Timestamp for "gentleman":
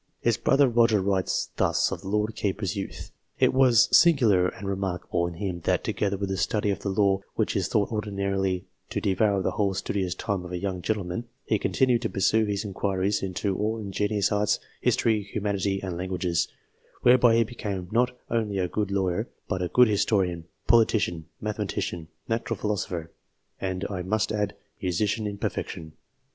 10.81-11.25